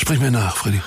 [0.00, 0.80] Sprich mir nach, Freddy.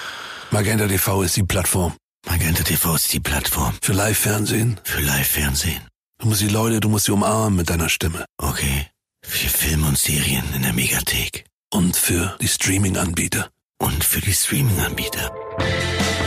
[0.52, 1.94] Magenta TV ist die Plattform.
[2.28, 3.74] Magenta TV ist die Plattform.
[3.82, 4.80] Für Live-Fernsehen?
[4.84, 5.82] Für Live-Fernsehen.
[6.20, 8.26] Du musst die Leute, du musst sie umarmen mit deiner Stimme.
[8.38, 8.88] Okay.
[9.24, 11.46] Für Filme und Serien in der Megathek.
[11.74, 13.50] Und für die Streaming-Anbieter.
[13.80, 15.32] Und für die Streaming-Anbieter.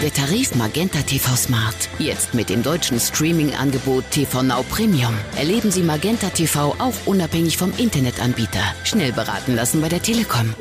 [0.02, 1.88] Der Tarif Magenta TV Smart.
[1.98, 5.16] Jetzt mit dem deutschen Streaming-Angebot TV Now Premium.
[5.36, 8.62] Erleben Sie Magenta TV auch unabhängig vom Internetanbieter.
[8.84, 10.54] Schnell beraten lassen bei der Telekom.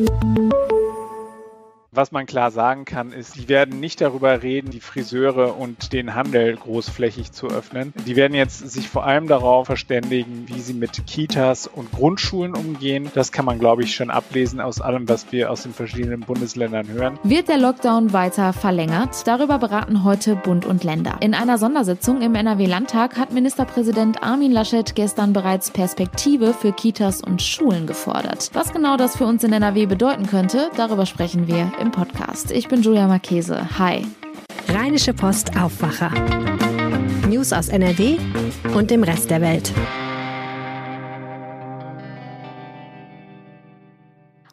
[1.95, 6.15] Was man klar sagen kann, ist, die werden nicht darüber reden, die Friseure und den
[6.15, 7.93] Handel großflächig zu öffnen.
[8.07, 13.11] Die werden jetzt sich vor allem darauf verständigen, wie sie mit Kitas und Grundschulen umgehen.
[13.13, 16.87] Das kann man, glaube ich, schon ablesen aus allem, was wir aus den verschiedenen Bundesländern
[16.87, 17.19] hören.
[17.23, 19.27] Wird der Lockdown weiter verlängert?
[19.27, 21.17] Darüber beraten heute Bund und Länder.
[21.21, 27.39] In einer Sondersitzung im NRW-Landtag hat Ministerpräsident Armin Laschet gestern bereits Perspektive für Kitas und
[27.39, 28.49] Schulen gefordert.
[28.53, 32.49] Was genau das für uns in NRW bedeuten könnte, darüber sprechen wir im Podcast.
[32.51, 33.77] Ich bin Julia Marchese.
[33.77, 34.05] Hi.
[34.69, 36.11] Rheinische Post Aufwacher.
[37.27, 38.17] News aus NRW
[38.73, 39.73] und dem Rest der Welt.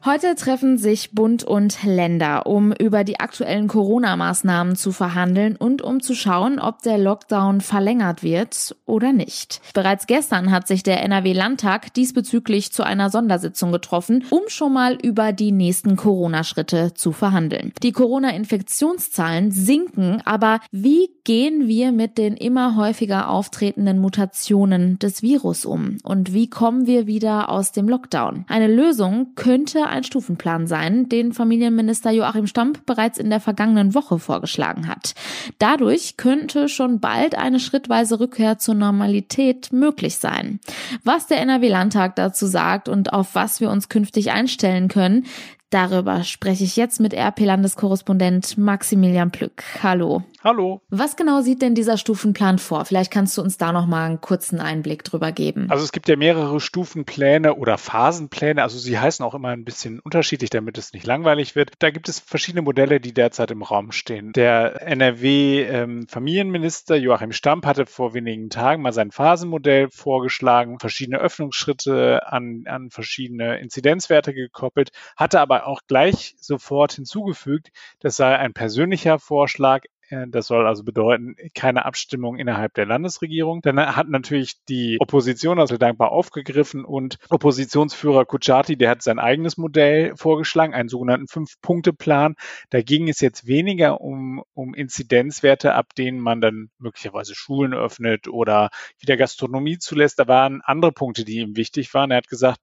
[0.03, 6.01] Heute treffen sich Bund und Länder, um über die aktuellen Corona-Maßnahmen zu verhandeln und um
[6.01, 9.61] zu schauen, ob der Lockdown verlängert wird oder nicht.
[9.75, 15.35] Bereits gestern hat sich der NRW-Landtag diesbezüglich zu einer Sondersitzung getroffen, um schon mal über
[15.35, 17.75] die nächsten Corona-Schritte zu verhandeln.
[17.83, 25.67] Die Corona-Infektionszahlen sinken, aber wie gehen wir mit den immer häufiger auftretenden Mutationen des Virus
[25.67, 25.99] um?
[26.05, 28.47] Und wie kommen wir wieder aus dem Lockdown?
[28.49, 34.19] Eine Lösung könnte ein Stufenplan sein, den Familienminister Joachim Stamp bereits in der vergangenen Woche
[34.19, 35.15] vorgeschlagen hat.
[35.59, 40.61] Dadurch könnte schon bald eine schrittweise Rückkehr zur Normalität möglich sein.
[41.05, 45.27] Was der NRW-Landtag dazu sagt und auf was wir uns künftig einstellen können,
[45.71, 49.63] Darüber spreche ich jetzt mit RP-Landeskorrespondent Maximilian Plück.
[49.85, 50.25] Hallo.
[50.43, 50.81] Hallo.
[50.89, 52.85] Was genau sieht denn dieser Stufenplan vor?
[52.87, 55.67] Vielleicht kannst du uns da noch mal einen kurzen Einblick drüber geben.
[55.69, 58.61] Also es gibt ja mehrere Stufenpläne oder Phasenpläne.
[58.63, 61.75] Also sie heißen auch immer ein bisschen unterschiedlich, damit es nicht langweilig wird.
[61.79, 64.33] Da gibt es verschiedene Modelle, die derzeit im Raum stehen.
[64.33, 72.27] Der NRW-Familienminister ähm, Joachim Stamp hatte vor wenigen Tagen mal sein Phasenmodell vorgeschlagen, verschiedene Öffnungsschritte
[72.27, 79.19] an, an verschiedene Inzidenzwerte gekoppelt, hatte aber auch gleich sofort hinzugefügt, das sei ein persönlicher
[79.19, 79.85] Vorschlag.
[80.11, 83.63] Äh, das soll also bedeuten, keine Abstimmung innerhalb der Landesregierung.
[83.63, 89.57] Dann hat natürlich die Opposition also dankbar aufgegriffen und Oppositionsführer Kuchati, der hat sein eigenes
[89.57, 92.35] Modell vorgeschlagen, einen sogenannten Fünf-Punkte-Plan.
[92.71, 98.29] Da ging es jetzt weniger um, um Inzidenzwerte, ab denen man dann möglicherweise Schulen öffnet
[98.29, 100.19] oder wieder Gastronomie zulässt.
[100.19, 102.11] Da waren andere Punkte, die ihm wichtig waren.
[102.11, 102.61] Er hat gesagt,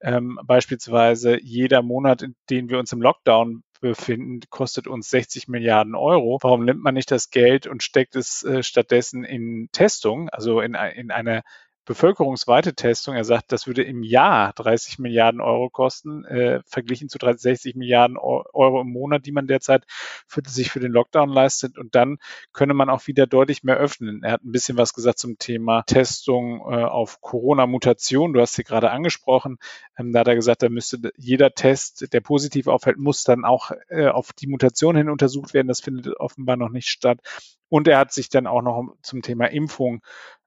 [0.00, 5.94] ähm, beispielsweise jeder Monat, in dem wir uns im Lockdown befinden, kostet uns 60 Milliarden
[5.94, 6.38] Euro.
[6.42, 10.74] Warum nimmt man nicht das Geld und steckt es äh, stattdessen in Testung, also in,
[10.74, 11.42] in eine
[11.86, 13.14] bevölkerungsweite Testung.
[13.14, 18.18] Er sagt, das würde im Jahr 30 Milliarden Euro kosten, äh, verglichen zu 60 Milliarden
[18.18, 19.84] Euro im Monat, die man derzeit
[20.26, 21.78] für, sich für den Lockdown leistet.
[21.78, 22.18] Und dann
[22.52, 24.22] könne man auch wieder deutlich mehr öffnen.
[24.22, 28.32] Er hat ein bisschen was gesagt zum Thema Testung äh, auf Corona-Mutation.
[28.32, 29.58] Du hast sie gerade angesprochen.
[29.96, 33.70] Ähm, da hat er gesagt, da müsste jeder Test, der positiv auffällt, muss dann auch
[33.88, 35.68] äh, auf die Mutation hin untersucht werden.
[35.68, 37.20] Das findet offenbar noch nicht statt.
[37.68, 40.02] Und er hat sich dann auch noch zum Thema Impfung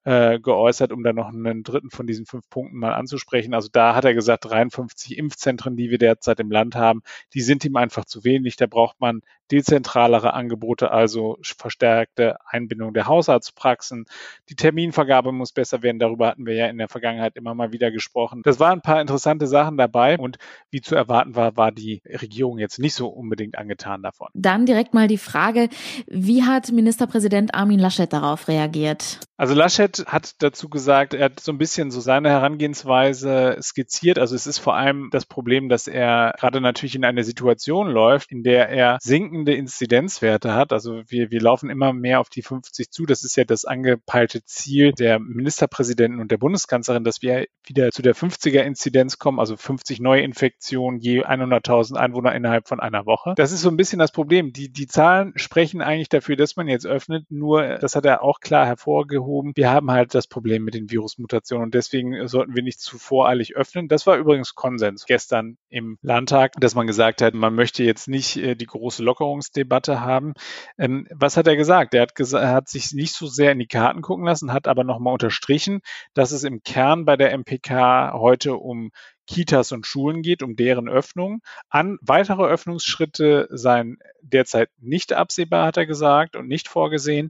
[0.06, 3.54] äh, geäußert, um dann noch einen dritten von diesen fünf Punkten mal anzusprechen.
[3.54, 7.02] Also da hat er gesagt, 53 Impfzentren, die wir derzeit im Land haben,
[7.34, 8.56] die sind ihm einfach zu wenig.
[8.56, 9.22] Da braucht man
[9.52, 14.06] dezentralere Angebote, also verstärkte Einbindung der Hausarztpraxen.
[14.50, 16.00] Die Terminvergabe muss besser werden.
[16.00, 18.42] Darüber hatten wir ja in der Vergangenheit immer mal wieder gesprochen.
[18.44, 20.38] Das waren ein paar interessante Sachen dabei und
[20.70, 24.30] wie zu erwarten war, war die Regierung jetzt nicht so unbedingt angetan davon.
[24.34, 25.70] Dann direkt mal die Frage,
[26.08, 29.20] wie hat Ministerpräsident Armin Laschet darauf reagiert?
[29.38, 34.20] Also Laschet hat dazu gesagt, er hat so ein bisschen so seine Herangehensweise skizziert.
[34.20, 38.32] Also es ist vor allem das Problem, dass er gerade natürlich in eine Situation läuft,
[38.32, 40.74] in der er sinkende Inzidenzwerte hat.
[40.74, 43.06] Also wir, wir laufen immer mehr auf die 50 zu.
[43.06, 48.02] Das ist ja das angepeilte Ziel der Ministerpräsidenten und der Bundeskanzlerin, dass wir wieder zu
[48.02, 53.34] der 50er Inzidenz kommen, also 50 Neuinfektionen je 100.000 Einwohner innerhalb von einer Woche.
[53.36, 54.54] Das ist so ein bisschen das Problem.
[54.54, 57.26] Die, die Zahlen sprechen eigentlich dafür, dass man jetzt öffnet.
[57.30, 59.54] Nur, das hat er auch klar hervorgehoben.
[59.56, 63.56] Wir haben halt das Problem mit den Virusmutationen und deswegen sollten wir nicht zu voreilig
[63.56, 63.88] öffnen.
[63.88, 68.38] Das war übrigens Konsens gestern im Landtag, dass man gesagt hat, man möchte jetzt nicht
[68.38, 70.34] äh, die große Lockerung Bevölkerungsdebatte haben.
[70.78, 71.94] Ähm, was hat er gesagt?
[71.94, 74.68] Er hat, gesagt, er hat sich nicht so sehr in die Karten gucken lassen, hat
[74.68, 75.82] aber nochmal unterstrichen,
[76.14, 78.92] dass es im Kern bei der MPK heute um
[79.28, 81.42] Kitas und Schulen geht, um deren Öffnung.
[81.70, 87.30] An weitere Öffnungsschritte seien derzeit nicht absehbar, hat er gesagt, und nicht vorgesehen.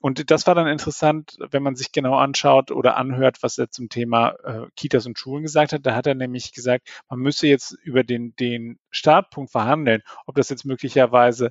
[0.00, 3.88] Und das war dann interessant, wenn man sich genau anschaut oder anhört, was er zum
[3.88, 5.84] Thema äh, Kitas und Schulen gesagt hat.
[5.84, 10.50] Da hat er nämlich gesagt, man müsse jetzt über den, den Startpunkt verhandeln, ob das
[10.50, 11.50] jetzt möglicherweise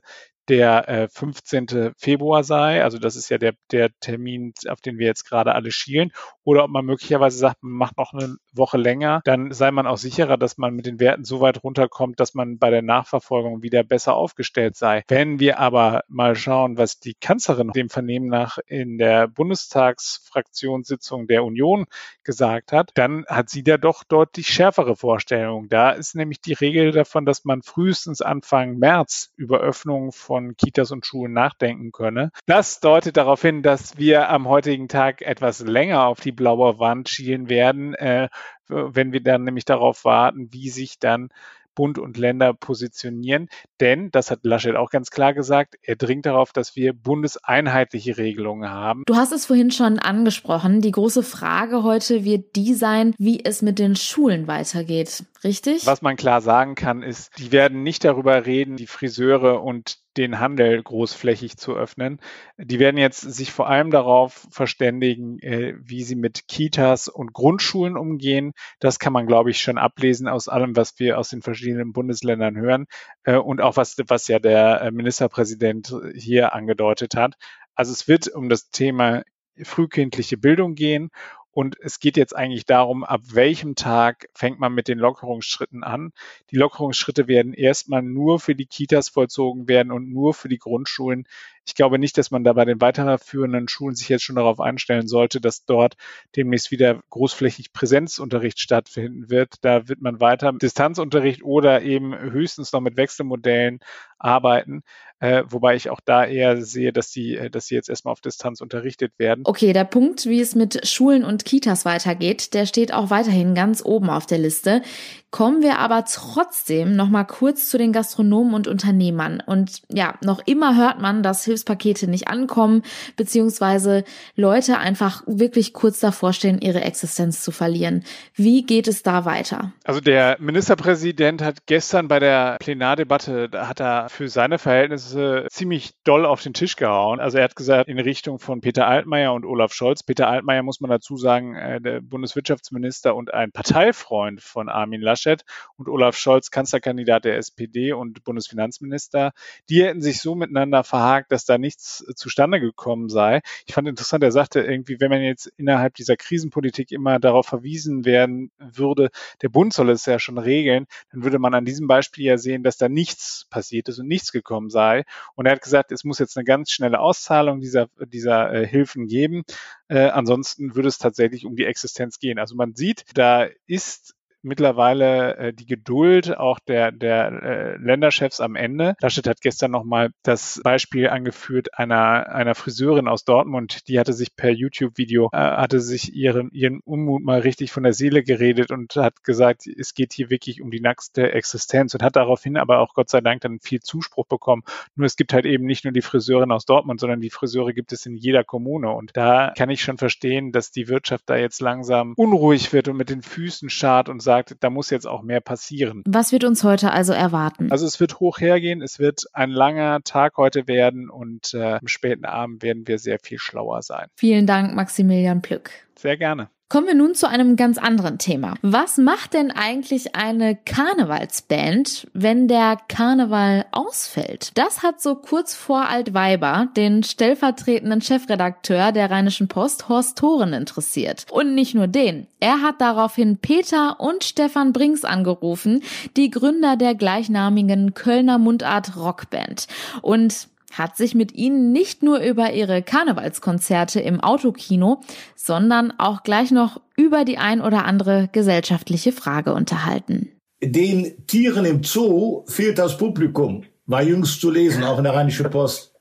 [0.50, 1.94] der äh, 15.
[1.98, 5.72] Februar sei, also das ist ja der, der Termin, auf den wir jetzt gerade alle
[5.72, 6.12] schielen,
[6.44, 9.98] oder ob man möglicherweise sagt, man macht noch eine Woche länger, dann sei man auch
[9.98, 13.84] sicherer, dass man mit den Werten so weit runterkommt, dass man bei der Nachverfolgung wieder
[13.84, 15.04] besser aufgestellt sei.
[15.08, 21.44] Wenn wir aber mal schauen, was die Kanzlerin dem Vernehmen nach in der Bundestagsfraktionssitzung der
[21.44, 21.86] Union
[22.24, 25.70] gesagt hat, dann hat sie da doch deutlich schärfere Vorstellungen.
[25.70, 30.56] Da ist nämlich die Regel davon, dass man frühestens Anfang März über Öffnungen von von
[30.56, 32.30] Kitas und Schulen nachdenken könne.
[32.46, 37.10] Das deutet darauf hin, dass wir am heutigen Tag etwas länger auf die blaue Wand
[37.10, 38.30] schielen werden, äh,
[38.68, 41.30] wenn wir dann nämlich darauf warten, wie sich dann
[41.78, 43.50] Bund und Länder positionieren.
[43.80, 48.68] Denn, das hat Laschet auch ganz klar gesagt, er dringt darauf, dass wir bundeseinheitliche Regelungen
[48.68, 49.04] haben.
[49.06, 50.82] Du hast es vorhin schon angesprochen.
[50.82, 55.24] Die große Frage heute wird die sein, wie es mit den Schulen weitergeht.
[55.44, 55.86] Richtig?
[55.86, 60.40] Was man klar sagen kann, ist, die werden nicht darüber reden, die Friseure und den
[60.40, 62.20] Handel großflächig zu öffnen.
[62.58, 67.98] Die werden jetzt sich vor allem darauf verständigen, äh, wie sie mit Kitas und Grundschulen
[67.98, 68.54] umgehen.
[68.80, 72.58] Das kann man, glaube ich, schon ablesen aus allem, was wir aus den verschiedenen Bundesländern
[72.58, 72.86] hören
[73.24, 77.36] äh, und auch was, was ja der äh, Ministerpräsident hier angedeutet hat.
[77.76, 79.24] Also es wird um das Thema
[79.64, 81.10] frühkindliche Bildung gehen
[81.58, 86.14] und es geht jetzt eigentlich darum, ab welchem Tag fängt man mit den Lockerungsschritten an.
[86.52, 91.28] Die Lockerungsschritte werden erstmal nur für die Kitas vollzogen werden und nur für die Grundschulen.
[91.68, 95.08] Ich glaube nicht, dass man da bei den weiterführenden Schulen sich jetzt schon darauf einstellen
[95.08, 95.96] sollte, dass dort
[96.36, 99.56] demnächst wieder großflächig Präsenzunterricht stattfinden wird.
[99.62, 103.80] Da wird man weiter Distanzunterricht oder eben höchstens noch mit Wechselmodellen
[104.18, 104.84] arbeiten.
[105.20, 108.22] Äh, wobei ich auch da eher sehe, dass sie, äh, dass sie jetzt erstmal auf
[108.22, 109.44] Distanz unterrichtet werden.
[109.46, 113.84] Okay, der Punkt, wie es mit Schulen und Kitas weitergeht, der steht auch weiterhin ganz
[113.84, 114.84] oben auf der Liste.
[115.32, 119.42] Kommen wir aber trotzdem noch mal kurz zu den Gastronomen und Unternehmern.
[119.44, 122.84] Und ja, noch immer hört man, dass Hilfspakete nicht ankommen,
[123.16, 124.04] beziehungsweise
[124.36, 128.04] Leute einfach wirklich kurz davor stehen, ihre Existenz zu verlieren.
[128.36, 129.74] Wie geht es da weiter?
[129.84, 135.94] Also der Ministerpräsident hat gestern bei der Plenardebatte, da hat er für seine Verhältnisse ziemlich
[136.04, 137.20] doll auf den Tisch gehauen.
[137.20, 140.04] Also er hat gesagt, in Richtung von Peter Altmaier und Olaf Scholz.
[140.04, 145.44] Peter Altmaier muss man dazu sagen, äh, der Bundeswirtschaftsminister und ein Parteifreund von Armin Laschet.
[145.76, 149.32] Und Olaf Scholz, Kanzlerkandidat der SPD und Bundesfinanzminister,
[149.70, 153.42] die hätten sich so miteinander verhakt, dass da nichts zustande gekommen sei.
[153.66, 158.06] Ich fand interessant, er sagte irgendwie, wenn man jetzt innerhalb dieser Krisenpolitik immer darauf verwiesen
[158.06, 159.10] werden würde,
[159.42, 162.64] der Bund soll es ja schon regeln, dann würde man an diesem Beispiel ja sehen,
[162.64, 165.04] dass da nichts passiert ist und nichts gekommen sei.
[165.36, 169.08] Und er hat gesagt, es muss jetzt eine ganz schnelle Auszahlung dieser, dieser äh, Hilfen
[169.08, 169.44] geben.
[169.88, 172.40] Äh, ansonsten würde es tatsächlich um die Existenz gehen.
[172.40, 174.17] Also man sieht, da ist
[174.48, 178.96] mittlerweile äh, die Geduld auch der, der äh, Länderchefs am Ende.
[179.02, 184.36] Laschet hat gestern nochmal das Beispiel angeführt einer, einer Friseurin aus Dortmund, die hatte sich
[184.36, 188.96] per YouTube-Video, äh, hatte sich ihren, ihren Unmut mal richtig von der Seele geredet und
[188.96, 192.94] hat gesagt, es geht hier wirklich um die nackte Existenz und hat daraufhin aber auch
[192.94, 194.64] Gott sei Dank dann viel Zuspruch bekommen.
[194.96, 197.92] Nur es gibt halt eben nicht nur die Friseurin aus Dortmund, sondern die Friseure gibt
[197.92, 201.62] es in jeder Kommune und da kann ich schon verstehen, dass die Wirtschaft da jetzt
[201.62, 205.42] langsam unruhig wird und mit den Füßen schart und sagt, da muss jetzt auch mehr
[205.42, 206.04] passieren.
[206.06, 207.72] Was wird uns heute also erwarten?
[207.72, 211.88] Also es wird hoch hergehen, es wird ein langer Tag heute werden und äh, am
[211.88, 214.08] späten Abend werden wir sehr viel schlauer sein.
[214.16, 215.87] Vielen Dank, Maximilian Plück.
[215.98, 216.50] Sehr gerne.
[216.70, 218.56] Kommen wir nun zu einem ganz anderen Thema.
[218.62, 224.52] Was macht denn eigentlich eine Karnevalsband, wenn der Karneval ausfällt?
[224.56, 231.26] Das hat so kurz vor Altweiber den stellvertretenden Chefredakteur der Rheinischen Post, Horst Thoren, interessiert.
[231.32, 232.28] Und nicht nur den.
[232.42, 235.84] Er hat daraufhin Peter und Stefan Brinks angerufen,
[236.18, 239.68] die Gründer der gleichnamigen Kölner Mundart Rockband.
[240.02, 245.02] Und hat sich mit ihnen nicht nur über ihre Karnevalskonzerte im Autokino,
[245.36, 250.32] sondern auch gleich noch über die ein oder andere gesellschaftliche Frage unterhalten.
[250.62, 255.50] Den Tieren im Zoo fehlt das Publikum, war jüngst zu lesen, auch in der Rheinischen
[255.50, 255.94] Post.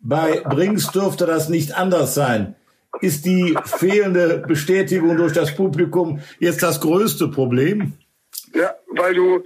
[0.00, 2.56] Bei Brings dürfte das nicht anders sein.
[3.00, 7.94] Ist die fehlende Bestätigung durch das Publikum jetzt das größte Problem?
[8.54, 9.42] Ja, weil du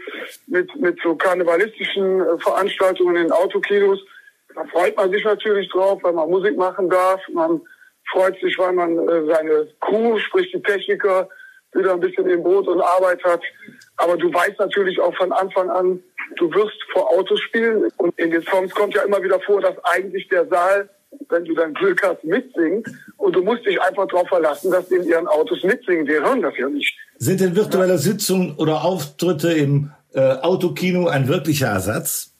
[0.46, 4.00] mit, mit so karnevalistischen äh, Veranstaltungen in Autokinos
[4.56, 7.20] da freut man sich natürlich drauf, weil man Musik machen darf.
[7.32, 7.60] Man
[8.10, 11.28] freut sich, weil man äh, seine Crew, sprich die Techniker,
[11.74, 13.42] wieder ein bisschen im Boot und Arbeit hat.
[13.98, 16.02] Aber du weißt natürlich auch von Anfang an,
[16.36, 17.84] du wirst vor Autos spielen.
[17.98, 20.88] Und in den Songs kommt ja immer wieder vor, dass eigentlich der Saal,
[21.28, 22.88] wenn du dann Glück hast, mitsingt.
[23.18, 26.06] Und du musst dich einfach darauf verlassen, dass die in ihren Autos mitsingen.
[26.06, 26.96] Wir hören das ja nicht.
[27.18, 32.35] Sind denn virtuelle Sitzungen oder Auftritte im äh, Autokino ein wirklicher Ersatz?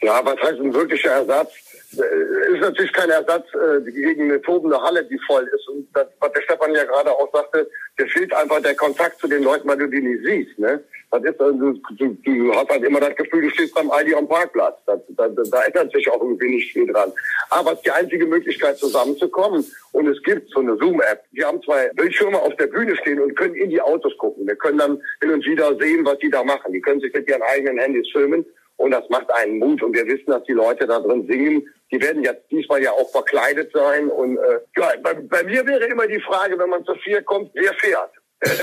[0.00, 1.52] Ja, was heißt ein wirklicher Ersatz?
[1.96, 5.68] Äh, ist natürlich kein Ersatz äh, gegen eine tobende Halle, die voll ist.
[5.68, 9.26] Und das, was der Stefan ja gerade auch sagte, der fehlt einfach der Kontakt zu
[9.26, 10.58] den Leuten, weil du die nicht siehst.
[10.58, 10.82] Ne?
[11.10, 14.28] Das ist, also, du, du hast halt immer das Gefühl, du stehst beim Aldi am
[14.28, 14.78] Parkplatz.
[14.86, 17.10] Da, da, da ändert sich auch irgendwie nicht viel dran.
[17.48, 19.64] Aber es ist die einzige Möglichkeit, zusammenzukommen.
[19.92, 21.24] Und es gibt so eine Zoom-App.
[21.32, 24.46] Wir haben zwei Bildschirme auf der Bühne stehen und können in die Autos gucken.
[24.46, 26.72] Wir können dann hin und wieder sehen, was die da machen.
[26.72, 28.44] Die können sich mit ihren eigenen Handys filmen
[28.78, 29.82] und das macht einen Mut.
[29.82, 31.66] Und wir wissen, dass die Leute da drin singen.
[31.90, 34.08] Die werden jetzt diesmal ja auch verkleidet sein.
[34.08, 37.50] Und äh, ja, bei, bei mir wäre immer die Frage, wenn man zu vier kommt,
[37.54, 38.12] wer fährt?
[38.44, 38.54] ich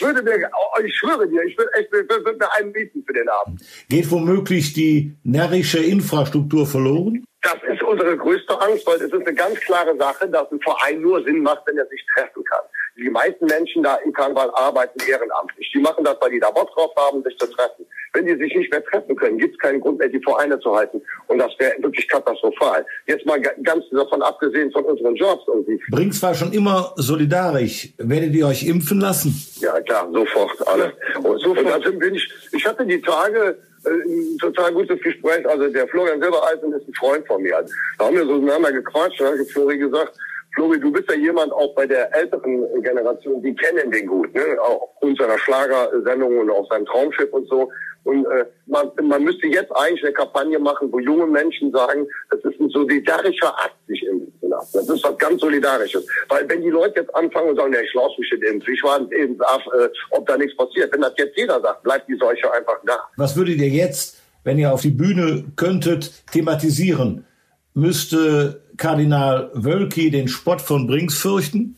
[0.00, 0.50] würde mir,
[0.82, 3.60] ich schwöre dir, ich würde echt, würde mir einen bieten für den Abend.
[3.90, 7.22] Geht womöglich die närrische Infrastruktur verloren?
[7.42, 11.02] Das ist unsere größte Angst, weil es ist eine ganz klare Sache, dass ein Verein
[11.02, 12.64] nur Sinn macht, wenn er sich treffen kann.
[12.98, 15.70] Die meisten Menschen da im Karneval arbeiten ehrenamtlich.
[15.72, 17.86] Die machen das, weil die da Bock drauf haben, sich zu treffen.
[18.12, 20.74] Wenn die sich nicht mehr treffen können, gibt es keinen Grund mehr, die Vereine zu
[20.74, 21.00] halten.
[21.28, 22.84] Und das wäre wirklich katastrophal.
[23.06, 25.80] Jetzt mal ganz davon abgesehen von unseren Jobs irgendwie.
[25.90, 27.90] Brinks war schon immer solidarisch.
[27.98, 29.34] Werdet ihr euch impfen lassen?
[29.60, 30.92] Ja, klar, sofort, alle.
[31.22, 31.66] Und, sofort.
[31.66, 35.48] und also bin ich, ich hatte die Tage, äh, ein total gutes Gespräch.
[35.48, 37.64] Also der Florian Silbereisen ist ein Freund von mir.
[37.98, 39.20] Da haben wir so miteinander gequatscht.
[39.20, 40.14] Da hat Flori gesagt,
[40.58, 44.42] Flori, du bist ja jemand auch bei der älteren Generation, die kennen den gut, ne?
[44.60, 47.70] auch aufgrund seiner Schlagersendung und auch sein Traumschiff und so.
[48.02, 52.40] Und äh, man, man müsste jetzt eigentlich eine Kampagne machen, wo junge Menschen sagen, das
[52.40, 54.78] ist ein solidarischer Akt, sich impfen zu lassen.
[54.78, 56.08] Das ist was ganz Solidarisches.
[56.28, 58.82] Weil wenn die Leute jetzt anfangen und sagen, ja, ich lasse mich nicht impfen, ich
[58.82, 60.92] war eben darf, äh, ob da nichts passiert.
[60.92, 62.98] Wenn das jetzt jeder sagt, bleibt die Seuche einfach da.
[63.16, 67.26] Was würdet ihr jetzt, wenn ihr auf die Bühne könntet, thematisieren?
[67.74, 71.76] Müsste Kardinal Wölki den Spott von Brinks fürchten?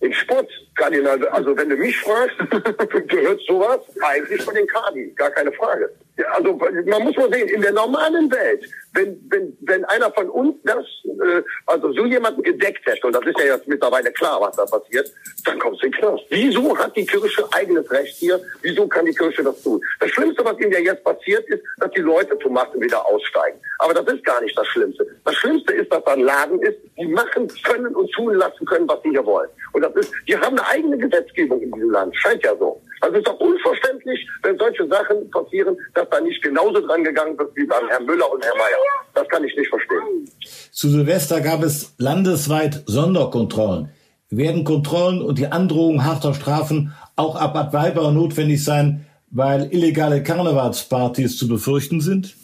[0.00, 0.48] Den Spott?
[0.74, 2.36] Kardinal, also wenn du mich fragst,
[3.08, 5.90] gehört sowas eigentlich von den Kadi, gar keine Frage.
[6.30, 10.56] Also man muss mal sehen, in der normalen Welt, wenn, wenn, wenn einer von uns
[10.64, 14.54] das, äh, also so jemanden gedeckt hätte, und das ist ja jetzt mittlerweile klar, was
[14.56, 15.10] da passiert,
[15.46, 16.24] dann kommst du in Knast.
[16.28, 18.38] Wieso hat die Kirche eigenes Recht hier?
[18.60, 19.80] Wieso kann die Kirche das tun?
[20.00, 23.58] Das Schlimmste, was ihnen ja jetzt passiert, ist, dass die Leute zum Massen wieder aussteigen.
[23.78, 25.06] Aber das ist gar nicht das Schlimmste.
[25.24, 28.86] Das Schlimmste ist, dass da ein Laden ist, die machen können und tun lassen können,
[28.86, 29.48] was sie hier wollen.
[29.72, 32.16] Und das ist, die haben eine eigene Gesetzgebung in diesem Land.
[32.16, 32.80] Scheint ja so.
[33.00, 37.54] Also ist doch unverständlich, wenn solche Sachen passieren, dass da nicht genauso dran gegangen wird
[37.56, 38.78] wie beim Herrn Müller und Herrn Mayer.
[39.14, 40.28] Das kann ich nicht verstehen.
[40.70, 43.90] Zu Silvester gab es landesweit Sonderkontrollen.
[44.30, 50.22] Werden Kontrollen und die Androhung harter Strafen auch ab Bad Weiber notwendig sein, weil illegale
[50.22, 52.34] Karnevalspartys zu befürchten sind?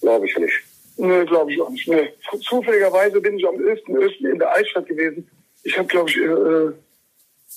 [0.00, 0.54] Glaube ich nicht.
[0.96, 1.88] Nee, glaube ich auch nicht.
[1.88, 2.12] Nee.
[2.48, 4.30] Zufälligerweise bin ich am 11.11.
[4.32, 5.28] in der Altstadt gewesen.
[5.64, 6.72] Ich habe, glaube ich, äh,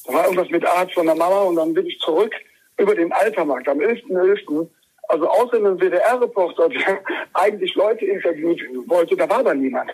[0.06, 2.34] da war irgendwas mit Arzt von der Mama und dann bin ich zurück
[2.78, 4.46] über den Altermarkt am 11.11.
[4.46, 4.68] .11.
[5.08, 7.02] Also außer einem WDR-Reporter, der
[7.34, 9.92] eigentlich Leute interviewt wollte, da war aber niemand.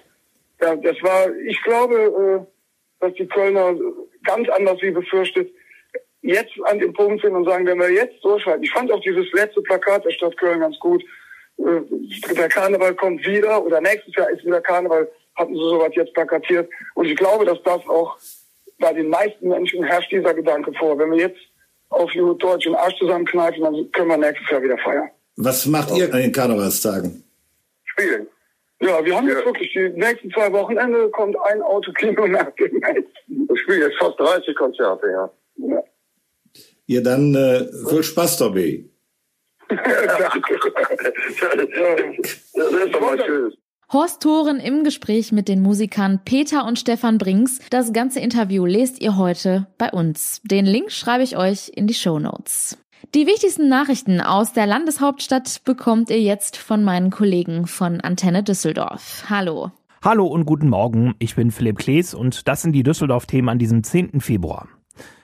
[0.61, 3.75] Ja, das war, ich glaube, äh, dass die Kölner
[4.23, 5.51] ganz anders wie befürchtet
[6.21, 8.63] jetzt an dem Punkt sind und sagen, wenn wir jetzt durchhalten.
[8.63, 11.03] Ich fand auch dieses letzte Plakat der Stadt Köln ganz gut.
[11.57, 16.13] Äh, der Karneval kommt wieder oder nächstes Jahr ist wieder Karneval, hatten sie sowas jetzt
[16.13, 16.69] plakatiert.
[16.93, 18.17] Und ich glaube, dass das auch
[18.81, 20.99] bei den meisten Menschen herrscht dieser Gedanke vor.
[20.99, 21.39] Wenn wir jetzt
[21.89, 25.09] auf gut Deutsch den Arsch zusammenkneifen, dann können wir nächstes Jahr wieder feiern.
[25.37, 27.23] Was macht ihr an den Karnevalstagen?
[27.85, 28.27] Spielen.
[28.81, 29.35] Ja, wir haben ja.
[29.35, 33.47] jetzt wirklich die nächsten zwei Wochenende kommt ein Autokino nach dem nächsten.
[33.53, 35.31] Ich spiele jetzt fast 30 Konzerte, ja.
[35.57, 35.83] ja.
[36.87, 38.85] Ihr dann äh, viel Spaß dabei.
[39.69, 39.79] das
[42.55, 43.53] ist doch mal schön.
[43.93, 47.59] Horst Thoren im Gespräch mit den Musikern Peter und Stefan Brinks.
[47.71, 50.39] Das ganze Interview lest ihr heute bei uns.
[50.45, 52.77] Den Link schreibe ich euch in die Show Notes.
[53.13, 59.25] Die wichtigsten Nachrichten aus der Landeshauptstadt bekommt ihr jetzt von meinen Kollegen von Antenne Düsseldorf.
[59.29, 59.71] Hallo.
[60.01, 61.13] Hallo und guten Morgen.
[61.19, 64.21] Ich bin Philipp Klees und das sind die Düsseldorf-Themen an diesem 10.
[64.21, 64.69] Februar.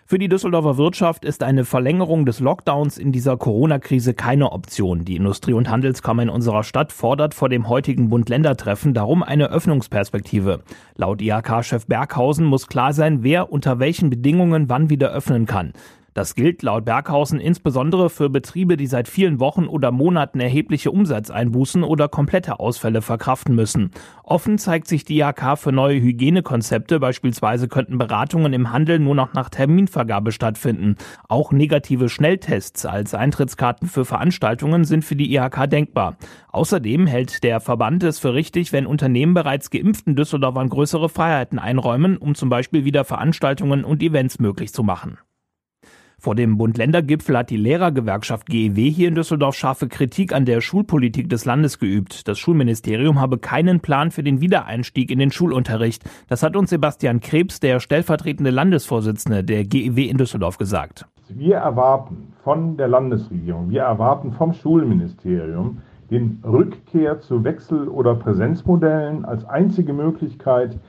[0.09, 5.03] Für die Düsseldorfer Wirtschaft ist eine Verlängerung des Lockdowns in dieser Corona-Krise keine Option.
[5.03, 10.61] Die Industrie- und Handelskammer in unserer Stadt fordert vor dem heutigen Bund-Länder-Treffen darum eine Öffnungsperspektive.
[10.95, 15.73] Laut IHK-Chef Berghausen muss klar sein, wer unter welchen Bedingungen wann wieder öffnen kann.
[16.17, 21.83] Das gilt laut Berghausen insbesondere für Betriebe, die seit vielen Wochen oder Monaten erhebliche Umsatzeinbußen
[21.83, 23.91] oder komplette Ausfälle verkraften müssen.
[24.23, 26.99] Offen zeigt sich die IHK für neue Hygienekonzepte.
[26.99, 30.95] Beispielsweise könnten Beratungen im Handel nur noch nach Terminvergabe stattfinden.
[31.29, 36.17] Auch negative Schnelltests als Eintrittskarten für Veranstaltungen sind für die IHK denkbar.
[36.49, 42.17] Außerdem hält der Verband es für richtig, wenn Unternehmen bereits geimpften Düsseldorfern größere Freiheiten einräumen,
[42.17, 45.19] um zum Beispiel wieder Veranstaltungen und Events möglich zu machen.
[46.19, 51.29] Vor dem Bund-Länder-Gipfel hat die Lehrergewerkschaft GEW hier in Düsseldorf scharfe Kritik an der Schulpolitik
[51.29, 52.27] des Landes geübt.
[52.27, 56.03] Das Schulministerium habe keinen Plan für den Wiedereinstieg in den Schulunterricht.
[56.27, 61.05] Das hat uns Sebastian Krebs, der stellvertretende Landesvorsitzende der GEW in Düsseldorf, gesagt.
[61.29, 69.23] Wir erwarten von der Landesregierung, wir erwarten vom Schulministerium den Rückkehr zu Wechsel- oder Präsenzmodellen
[69.23, 70.79] als einzige Möglichkeit,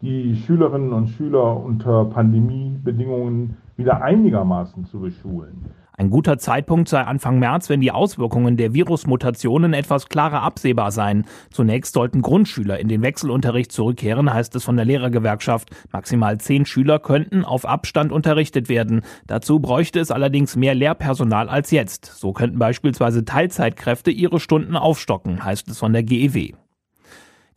[0.00, 5.66] die Schülerinnen und Schüler unter Pandemiebedingungen wieder einigermaßen zu beschulen.
[5.98, 11.24] Ein guter Zeitpunkt sei Anfang März, wenn die Auswirkungen der Virusmutationen etwas klarer absehbar seien.
[11.50, 15.70] Zunächst sollten Grundschüler in den Wechselunterricht zurückkehren, heißt es von der Lehrergewerkschaft.
[15.92, 19.00] Maximal zehn Schüler könnten auf Abstand unterrichtet werden.
[19.26, 22.04] Dazu bräuchte es allerdings mehr Lehrpersonal als jetzt.
[22.04, 26.52] So könnten beispielsweise Teilzeitkräfte ihre Stunden aufstocken, heißt es von der GEW.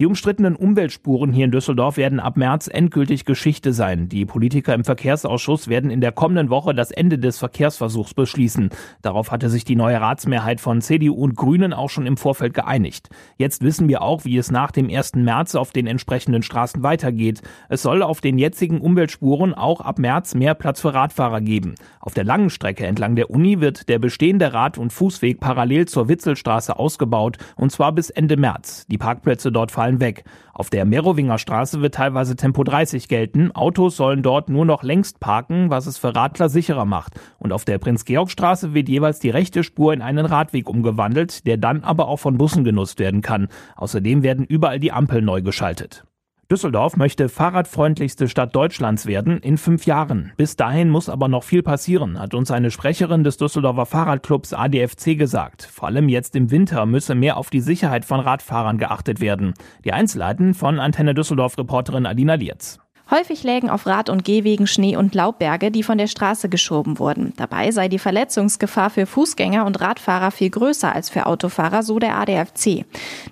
[0.02, 4.08] Die umstrittenen Umweltspuren hier in Düsseldorf werden ab März endgültig Geschichte sein.
[4.08, 8.70] Die Politiker im Verkehrsausschuss werden in der kommenden Woche das Ende des Verkehrsversuchs beschließen.
[9.02, 13.10] Darauf hatte sich die neue Ratsmehrheit von CDU und Grünen auch schon im Vorfeld geeinigt.
[13.36, 15.16] Jetzt wissen wir auch, wie es nach dem 1.
[15.16, 17.42] März auf den entsprechenden Straßen weitergeht.
[17.68, 21.76] Es soll auf den jetzigen Umweltspuren auch ab März mehr Platz für Radfahrer geben.
[22.00, 26.08] Auf der langen Strecke entlang der Uni wird der bestehende Rad- und Fußweg parallel zur
[26.08, 28.86] Witzelstraße ausgebaut, und zwar bis Ende März.
[28.88, 30.24] Die Parkplätze dort fallen fallen weg.
[30.54, 33.52] Auf der Merowinger Straße wird teilweise Tempo 30 gelten.
[33.52, 37.14] Autos sollen dort nur noch längst parken, was es für Radler sicherer macht.
[37.40, 41.84] Und auf der Prinz-Georg-Straße wird jeweils die rechte Spur in einen Radweg umgewandelt, der dann
[41.84, 43.48] aber auch von Bussen genutzt werden kann.
[43.76, 46.04] Außerdem werden überall die Ampeln neu geschaltet.
[46.52, 50.32] Düsseldorf möchte fahrradfreundlichste Stadt Deutschlands werden in fünf Jahren.
[50.36, 55.16] Bis dahin muss aber noch viel passieren, hat uns eine Sprecherin des Düsseldorfer Fahrradclubs ADFC
[55.16, 55.62] gesagt.
[55.62, 59.54] Vor allem jetzt im Winter müsse mehr auf die Sicherheit von Radfahrern geachtet werden.
[59.86, 62.80] Die Einzelheiten von Antenne Düsseldorf Reporterin Alina Lietz.
[63.12, 67.34] Häufig lägen auf Rad- und Gehwegen Schnee- und Laubberge, die von der Straße geschoben wurden.
[67.38, 72.16] Dabei sei die Verletzungsgefahr für Fußgänger und Radfahrer viel größer als für Autofahrer, so der
[72.20, 72.86] ADFC.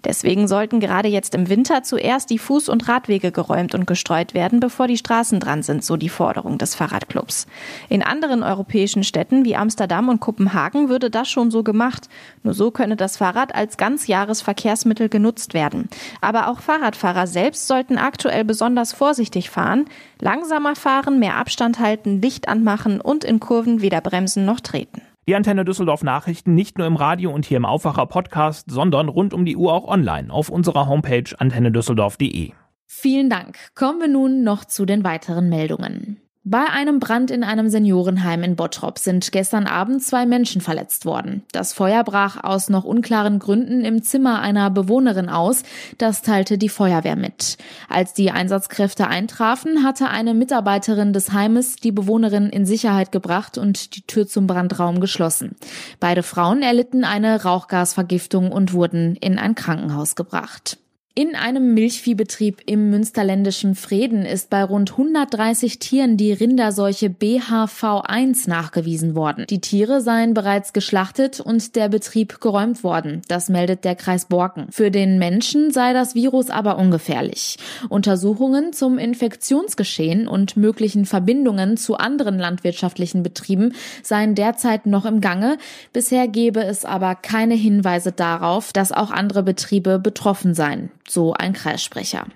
[0.03, 4.59] Deswegen sollten gerade jetzt im Winter zuerst die Fuß- und Radwege geräumt und gestreut werden,
[4.59, 7.45] bevor die Straßen dran sind, so die Forderung des Fahrradclubs.
[7.87, 12.09] In anderen europäischen Städten wie Amsterdam und Kopenhagen würde das schon so gemacht.
[12.41, 15.87] Nur so könne das Fahrrad als Ganzjahresverkehrsmittel genutzt werden.
[16.19, 19.85] Aber auch Fahrradfahrer selbst sollten aktuell besonders vorsichtig fahren fahren,
[20.21, 25.01] langsamer fahren, mehr Abstand halten, Licht anmachen und in Kurven weder bremsen noch treten.
[25.27, 29.33] Die Antenne Düsseldorf Nachrichten nicht nur im Radio und hier im Aufwacher Podcast, sondern rund
[29.33, 32.51] um die Uhr auch online auf unserer Homepage antennedüsseldorf.de.
[32.85, 33.57] Vielen Dank.
[33.75, 36.21] Kommen wir nun noch zu den weiteren Meldungen.
[36.49, 41.43] Bei einem Brand in einem Seniorenheim in Bottrop sind gestern Abend zwei Menschen verletzt worden.
[41.51, 45.63] Das Feuer brach aus noch unklaren Gründen im Zimmer einer Bewohnerin aus.
[45.97, 47.57] Das teilte die Feuerwehr mit.
[47.89, 53.97] Als die Einsatzkräfte eintrafen, hatte eine Mitarbeiterin des Heimes die Bewohnerin in Sicherheit gebracht und
[53.97, 55.57] die Tür zum Brandraum geschlossen.
[55.99, 60.77] Beide Frauen erlitten eine Rauchgasvergiftung und wurden in ein Krankenhaus gebracht.
[61.17, 69.15] In einem Milchviehbetrieb im münsterländischen Freden ist bei rund 130 Tieren die Rinderseuche BHV1 nachgewiesen
[69.15, 69.47] worden.
[69.49, 73.23] Die Tiere seien bereits geschlachtet und der Betrieb geräumt worden.
[73.29, 74.67] Das meldet der Kreis Borken.
[74.69, 77.57] Für den Menschen sei das Virus aber ungefährlich.
[77.89, 85.57] Untersuchungen zum Infektionsgeschehen und möglichen Verbindungen zu anderen landwirtschaftlichen Betrieben seien derzeit noch im Gange.
[85.93, 91.53] Bisher gebe es aber keine Hinweise darauf, dass auch andere Betriebe betroffen seien so ein
[91.53, 92.27] Kreissprecher.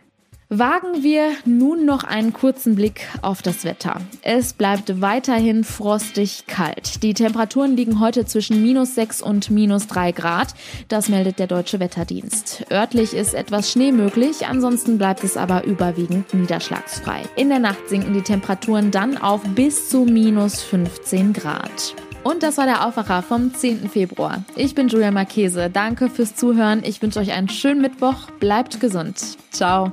[0.54, 4.02] Wagen wir nun noch einen kurzen Blick auf das Wetter.
[4.22, 7.04] Es bleibt weiterhin frostig kalt.
[7.04, 10.54] Die Temperaturen liegen heute zwischen minus 6 und minus 3 Grad.
[10.90, 12.66] Das meldet der Deutsche Wetterdienst.
[12.70, 17.22] Örtlich ist etwas Schnee möglich, ansonsten bleibt es aber überwiegend niederschlagsfrei.
[17.38, 21.96] In der Nacht sinken die Temperaturen dann auf bis zu minus 15 Grad.
[22.24, 23.90] Und das war der Aufwacher vom 10.
[23.90, 24.44] Februar.
[24.56, 25.70] Ich bin Julia Marchese.
[25.70, 26.84] Danke fürs Zuhören.
[26.84, 28.30] Ich wünsche euch einen schönen Mittwoch.
[28.40, 29.38] Bleibt gesund.
[29.52, 29.92] Ciao.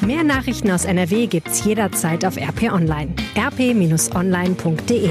[0.00, 3.12] Mehr Nachrichten aus NRW gibt's jederzeit auf RP Online.
[3.36, 5.10] rp-online.de